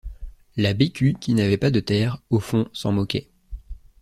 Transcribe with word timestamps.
La 0.57 0.73
Bécu, 0.73 1.13
qui 1.13 1.35
n’avait 1.35 1.57
pas 1.59 1.69
de 1.69 1.79
terre, 1.79 2.23
au 2.31 2.39
fond, 2.39 2.67
s’en 2.73 2.91
moquait. 2.91 3.29